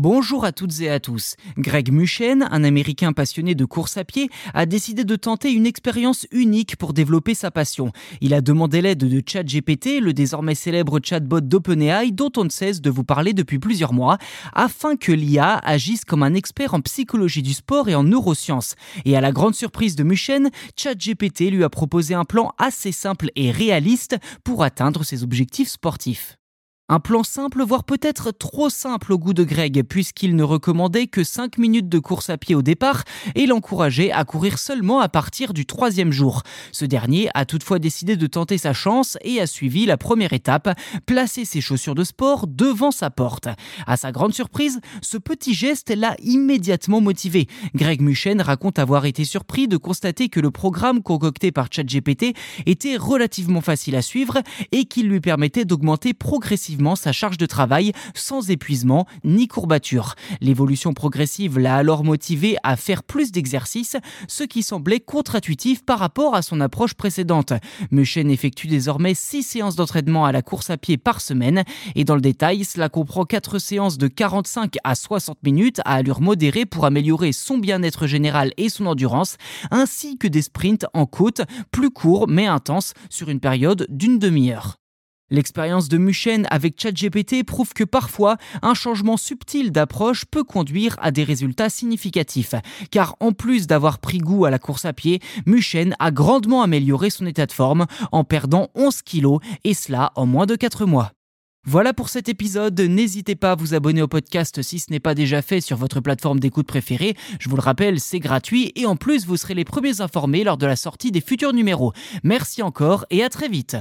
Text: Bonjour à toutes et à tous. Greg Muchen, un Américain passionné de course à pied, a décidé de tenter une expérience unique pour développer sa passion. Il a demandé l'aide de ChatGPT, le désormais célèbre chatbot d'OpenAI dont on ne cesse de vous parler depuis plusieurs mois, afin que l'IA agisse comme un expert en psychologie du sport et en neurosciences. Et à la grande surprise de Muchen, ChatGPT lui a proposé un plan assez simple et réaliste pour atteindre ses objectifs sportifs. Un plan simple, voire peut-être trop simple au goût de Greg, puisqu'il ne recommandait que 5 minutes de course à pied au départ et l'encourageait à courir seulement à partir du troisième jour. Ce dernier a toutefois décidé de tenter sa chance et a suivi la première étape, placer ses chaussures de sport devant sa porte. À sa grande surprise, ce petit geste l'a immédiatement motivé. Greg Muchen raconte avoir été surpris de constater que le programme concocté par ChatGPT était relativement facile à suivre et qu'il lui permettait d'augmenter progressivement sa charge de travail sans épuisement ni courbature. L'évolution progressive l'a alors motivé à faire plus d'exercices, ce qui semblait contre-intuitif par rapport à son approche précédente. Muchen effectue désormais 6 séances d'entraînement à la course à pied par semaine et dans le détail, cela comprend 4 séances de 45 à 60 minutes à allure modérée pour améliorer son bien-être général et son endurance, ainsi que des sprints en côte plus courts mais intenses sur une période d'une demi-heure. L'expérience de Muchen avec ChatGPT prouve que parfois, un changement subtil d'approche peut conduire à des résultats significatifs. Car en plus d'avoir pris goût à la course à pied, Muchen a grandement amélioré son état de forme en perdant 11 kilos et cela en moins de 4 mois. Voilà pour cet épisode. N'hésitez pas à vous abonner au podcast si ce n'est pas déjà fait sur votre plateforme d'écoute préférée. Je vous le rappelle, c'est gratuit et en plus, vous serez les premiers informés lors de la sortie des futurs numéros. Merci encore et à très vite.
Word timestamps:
Bonjour 0.00 0.44
à 0.44 0.52
toutes 0.52 0.80
et 0.80 0.90
à 0.90 1.00
tous. 1.00 1.34
Greg 1.56 1.90
Muchen, 1.90 2.46
un 2.52 2.62
Américain 2.62 3.12
passionné 3.12 3.56
de 3.56 3.64
course 3.64 3.96
à 3.96 4.04
pied, 4.04 4.30
a 4.54 4.64
décidé 4.64 5.02
de 5.02 5.16
tenter 5.16 5.50
une 5.50 5.66
expérience 5.66 6.24
unique 6.30 6.76
pour 6.76 6.92
développer 6.92 7.34
sa 7.34 7.50
passion. 7.50 7.90
Il 8.20 8.32
a 8.32 8.40
demandé 8.40 8.80
l'aide 8.80 8.98
de 8.98 9.22
ChatGPT, 9.26 9.98
le 10.00 10.12
désormais 10.12 10.54
célèbre 10.54 11.00
chatbot 11.02 11.40
d'OpenAI 11.40 12.12
dont 12.12 12.30
on 12.36 12.44
ne 12.44 12.48
cesse 12.48 12.80
de 12.80 12.90
vous 12.90 13.02
parler 13.02 13.32
depuis 13.32 13.58
plusieurs 13.58 13.92
mois, 13.92 14.18
afin 14.52 14.94
que 14.94 15.10
l'IA 15.10 15.58
agisse 15.64 16.04
comme 16.04 16.22
un 16.22 16.34
expert 16.34 16.74
en 16.74 16.80
psychologie 16.80 17.42
du 17.42 17.52
sport 17.52 17.88
et 17.88 17.96
en 17.96 18.04
neurosciences. 18.04 18.76
Et 19.04 19.16
à 19.16 19.20
la 19.20 19.32
grande 19.32 19.56
surprise 19.56 19.96
de 19.96 20.04
Muchen, 20.04 20.50
ChatGPT 20.76 21.50
lui 21.50 21.64
a 21.64 21.70
proposé 21.70 22.14
un 22.14 22.24
plan 22.24 22.52
assez 22.58 22.92
simple 22.92 23.32
et 23.34 23.50
réaliste 23.50 24.16
pour 24.44 24.62
atteindre 24.62 25.02
ses 25.02 25.24
objectifs 25.24 25.70
sportifs. 25.70 26.38
Un 26.90 27.00
plan 27.00 27.22
simple, 27.22 27.62
voire 27.62 27.84
peut-être 27.84 28.30
trop 28.30 28.70
simple 28.70 29.12
au 29.12 29.18
goût 29.18 29.34
de 29.34 29.44
Greg, 29.44 29.82
puisqu'il 29.82 30.34
ne 30.34 30.42
recommandait 30.42 31.06
que 31.06 31.22
5 31.22 31.58
minutes 31.58 31.90
de 31.90 31.98
course 31.98 32.30
à 32.30 32.38
pied 32.38 32.54
au 32.54 32.62
départ 32.62 33.04
et 33.34 33.44
l'encourageait 33.44 34.10
à 34.10 34.24
courir 34.24 34.58
seulement 34.58 35.00
à 35.00 35.10
partir 35.10 35.52
du 35.52 35.66
troisième 35.66 36.12
jour. 36.12 36.44
Ce 36.72 36.86
dernier 36.86 37.28
a 37.34 37.44
toutefois 37.44 37.78
décidé 37.78 38.16
de 38.16 38.26
tenter 38.26 38.56
sa 38.56 38.72
chance 38.72 39.18
et 39.20 39.38
a 39.38 39.46
suivi 39.46 39.84
la 39.84 39.98
première 39.98 40.32
étape, 40.32 40.70
placer 41.04 41.44
ses 41.44 41.60
chaussures 41.60 41.94
de 41.94 42.04
sport 42.04 42.46
devant 42.46 42.90
sa 42.90 43.10
porte. 43.10 43.48
À 43.86 43.98
sa 43.98 44.10
grande 44.10 44.32
surprise, 44.32 44.80
ce 45.02 45.18
petit 45.18 45.52
geste 45.52 45.94
l'a 45.94 46.16
immédiatement 46.22 47.02
motivé. 47.02 47.48
Greg 47.74 48.00
Muchen 48.00 48.40
raconte 48.40 48.78
avoir 48.78 49.04
été 49.04 49.26
surpris 49.26 49.68
de 49.68 49.76
constater 49.76 50.30
que 50.30 50.40
le 50.40 50.50
programme 50.50 51.02
concocté 51.02 51.52
par 51.52 51.68
ChatGPT 51.70 52.34
était 52.64 52.96
relativement 52.96 53.60
facile 53.60 53.94
à 53.94 54.00
suivre 54.00 54.38
et 54.72 54.86
qu'il 54.86 55.10
lui 55.10 55.20
permettait 55.20 55.66
d'augmenter 55.66 56.14
progressivement 56.14 56.77
sa 56.96 57.12
charge 57.12 57.38
de 57.38 57.46
travail 57.46 57.92
sans 58.14 58.50
épuisement 58.50 59.06
ni 59.24 59.48
courbature. 59.48 60.14
L'évolution 60.40 60.94
progressive 60.94 61.58
l'a 61.58 61.76
alors 61.76 62.04
motivé 62.04 62.56
à 62.62 62.76
faire 62.76 63.02
plus 63.02 63.32
d'exercices, 63.32 63.96
ce 64.28 64.44
qui 64.44 64.62
semblait 64.62 65.00
contre-intuitif 65.00 65.84
par 65.84 65.98
rapport 65.98 66.34
à 66.34 66.42
son 66.42 66.60
approche 66.60 66.94
précédente. 66.94 67.52
Muchen 67.90 68.30
effectue 68.30 68.66
désormais 68.68 69.14
6 69.14 69.42
séances 69.42 69.76
d'entraînement 69.76 70.24
à 70.24 70.32
la 70.32 70.42
course 70.42 70.70
à 70.70 70.76
pied 70.76 70.96
par 70.96 71.20
semaine 71.20 71.64
et 71.94 72.04
dans 72.04 72.14
le 72.14 72.20
détail, 72.20 72.64
cela 72.64 72.88
comprend 72.88 73.24
4 73.24 73.58
séances 73.58 73.98
de 73.98 74.08
45 74.08 74.76
à 74.84 74.94
60 74.94 75.42
minutes 75.42 75.80
à 75.84 75.94
allure 75.94 76.20
modérée 76.20 76.66
pour 76.66 76.84
améliorer 76.84 77.32
son 77.32 77.58
bien-être 77.58 78.06
général 78.06 78.52
et 78.56 78.68
son 78.68 78.86
endurance, 78.86 79.36
ainsi 79.70 80.18
que 80.18 80.28
des 80.28 80.42
sprints 80.42 80.86
en 80.94 81.06
côte 81.06 81.42
plus 81.70 81.90
courts 81.90 82.26
mais 82.28 82.46
intenses 82.46 82.94
sur 83.10 83.28
une 83.28 83.40
période 83.40 83.86
d'une 83.88 84.18
demi-heure. 84.18 84.78
L'expérience 85.30 85.88
de 85.88 85.98
Muchen 85.98 86.46
avec 86.50 86.80
ChatGPT 86.80 87.44
prouve 87.44 87.74
que 87.74 87.84
parfois, 87.84 88.36
un 88.62 88.74
changement 88.74 89.16
subtil 89.16 89.72
d'approche 89.72 90.24
peut 90.24 90.44
conduire 90.44 90.96
à 91.00 91.10
des 91.10 91.24
résultats 91.24 91.68
significatifs. 91.68 92.54
Car 92.90 93.16
en 93.20 93.32
plus 93.32 93.66
d'avoir 93.66 93.98
pris 93.98 94.18
goût 94.18 94.46
à 94.46 94.50
la 94.50 94.58
course 94.58 94.86
à 94.86 94.92
pied, 94.92 95.20
Muchen 95.44 95.94
a 95.98 96.10
grandement 96.10 96.62
amélioré 96.62 97.10
son 97.10 97.26
état 97.26 97.46
de 97.46 97.52
forme 97.52 97.86
en 98.10 98.24
perdant 98.24 98.68
11 98.74 99.02
kilos 99.02 99.40
et 99.64 99.74
cela 99.74 100.12
en 100.14 100.24
moins 100.24 100.46
de 100.46 100.56
4 100.56 100.86
mois. 100.86 101.12
Voilà 101.66 101.92
pour 101.92 102.08
cet 102.08 102.30
épisode. 102.30 102.80
N'hésitez 102.80 103.34
pas 103.34 103.52
à 103.52 103.54
vous 103.54 103.74
abonner 103.74 104.00
au 104.00 104.08
podcast 104.08 104.62
si 104.62 104.78
ce 104.78 104.90
n'est 104.90 105.00
pas 105.00 105.14
déjà 105.14 105.42
fait 105.42 105.60
sur 105.60 105.76
votre 105.76 106.00
plateforme 106.00 106.40
d'écoute 106.40 106.66
préférée. 106.66 107.14
Je 107.38 107.50
vous 107.50 107.56
le 107.56 107.62
rappelle, 107.62 108.00
c'est 108.00 108.20
gratuit 108.20 108.72
et 108.76 108.86
en 108.86 108.96
plus, 108.96 109.26
vous 109.26 109.36
serez 109.36 109.52
les 109.52 109.66
premiers 109.66 110.00
informés 110.00 110.44
lors 110.44 110.56
de 110.56 110.64
la 110.64 110.76
sortie 110.76 111.12
des 111.12 111.20
futurs 111.20 111.52
numéros. 111.52 111.92
Merci 112.22 112.62
encore 112.62 113.04
et 113.10 113.22
à 113.22 113.28
très 113.28 113.48
vite. 113.48 113.76